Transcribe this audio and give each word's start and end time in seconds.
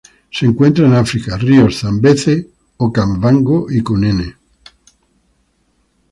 Se 0.31 0.47
encuentran 0.47 0.93
en 0.93 0.97
África: 0.97 1.37
ríos 1.37 1.77
Zambeze, 1.81 2.47
Okavango 2.77 3.69
y 3.71 3.81
Cunene. 3.83 4.35